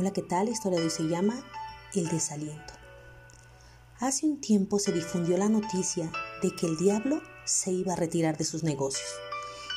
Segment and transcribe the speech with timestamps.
[0.00, 0.48] Hola, ¿qué tal?
[0.48, 1.34] Historia de hoy se llama
[1.92, 2.72] El desaliento.
[3.98, 8.36] Hace un tiempo se difundió la noticia de que el diablo se iba a retirar
[8.36, 9.08] de sus negocios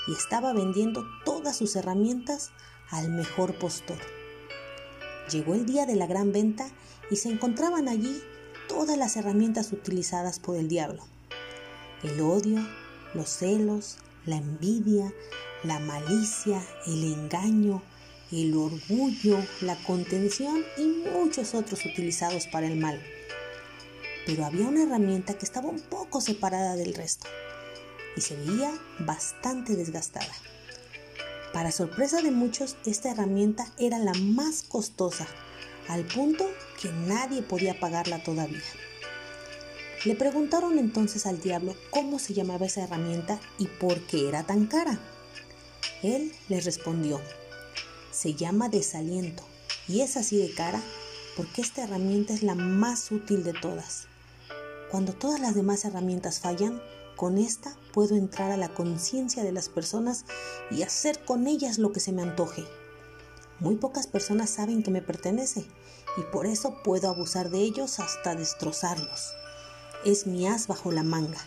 [0.08, 2.52] y estaba vendiendo todas sus herramientas
[2.92, 3.98] al mejor postor.
[5.32, 6.70] Llegó el día de la gran venta
[7.10, 8.22] y se encontraban allí
[8.70, 11.04] todas las herramientas utilizadas por el diablo.
[12.04, 12.60] El odio,
[13.16, 13.98] los celos,
[14.28, 15.12] la envidia,
[15.64, 17.82] la malicia, el engaño,
[18.32, 23.02] el orgullo, la contención y muchos otros utilizados para el mal.
[24.26, 27.28] Pero había una herramienta que estaba un poco separada del resto
[28.16, 30.34] y se veía bastante desgastada.
[31.54, 35.28] Para sorpresa de muchos, esta herramienta era la más costosa,
[35.90, 36.50] al punto
[36.82, 38.62] que nadie podía pagarla todavía.
[40.06, 44.66] Le preguntaron entonces al diablo cómo se llamaba esa herramienta y por qué era tan
[44.66, 44.98] cara.
[46.02, 47.22] Él les respondió,
[48.12, 49.44] se llama desaliento
[49.88, 50.82] y es así de cara
[51.36, 54.08] porque esta herramienta es la más útil de todas.
[54.90, 56.82] Cuando todas las demás herramientas fallan,
[57.16, 60.26] con esta puedo entrar a la conciencia de las personas
[60.70, 62.66] y hacer con ellas lo que se me antoje.
[63.60, 65.66] Muy pocas personas saben que me pertenece
[66.18, 69.34] y por eso puedo abusar de ellos hasta destrozarlos.
[70.04, 71.40] Es mi as bajo la manga.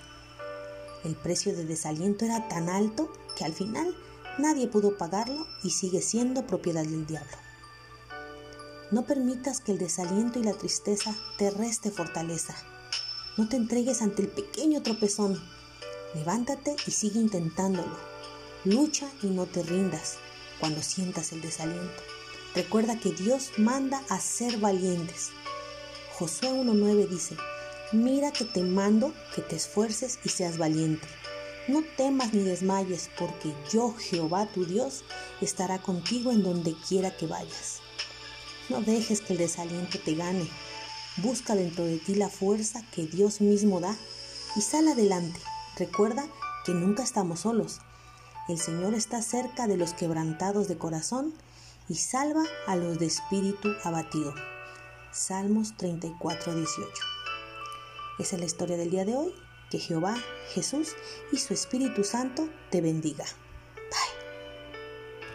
[1.05, 3.95] El precio de desaliento era tan alto que al final
[4.39, 7.37] Nadie pudo pagarlo y sigue siendo propiedad del diablo.
[8.91, 12.55] No permitas que el desaliento y la tristeza te reste fortaleza.
[13.37, 15.41] No te entregues ante el pequeño tropezón.
[16.15, 17.97] Levántate y sigue intentándolo.
[18.65, 20.17] Lucha y no te rindas
[20.59, 22.03] cuando sientas el desaliento.
[22.55, 25.31] Recuerda que Dios manda a ser valientes.
[26.13, 27.37] Josué 1.9 dice,
[27.93, 31.07] mira que te mando que te esfuerces y seas valiente.
[31.67, 35.03] No temas ni desmayes, porque yo, Jehová tu Dios,
[35.41, 37.81] estará contigo en donde quiera que vayas.
[38.69, 40.47] No dejes que el desaliento te gane.
[41.17, 43.97] Busca dentro de ti la fuerza que Dios mismo da
[44.57, 45.41] y sal adelante.
[45.79, 46.27] Recuerda
[46.67, 47.81] que nunca estamos solos.
[48.49, 51.33] El Señor está cerca de los quebrantados de corazón
[51.89, 54.35] y salva a los de espíritu abatido.
[55.13, 56.91] Salmos 34, 18.
[58.19, 59.35] Esa es la historia del día de hoy.
[59.75, 60.15] Que Jehová,
[60.53, 60.95] Jesús
[61.33, 63.25] y su Espíritu Santo te bendiga.